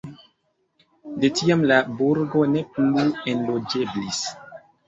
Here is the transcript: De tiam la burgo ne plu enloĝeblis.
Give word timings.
De 1.23 1.29
tiam 1.41 1.67
la 1.73 1.77
burgo 2.01 2.43
ne 2.55 2.65
plu 2.79 3.07
enloĝeblis. 3.35 4.27